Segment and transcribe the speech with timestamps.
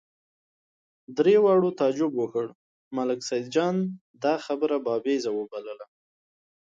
[1.17, 2.45] درې واړو تعجب وکړ،
[2.95, 3.75] ملک سیدجان
[4.23, 5.85] دا خبره بابېزه وبلله.